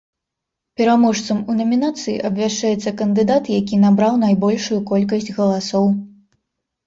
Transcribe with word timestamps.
Пераможцам 0.79 1.41
у 1.53 1.57
намінацыі 1.59 2.15
абвяшчаецца 2.29 2.93
кандыдат, 3.01 3.43
які 3.59 3.75
набраў 3.83 4.13
найбольшую 4.25 4.79
колькасць 4.93 5.31
галасоў. 5.39 5.85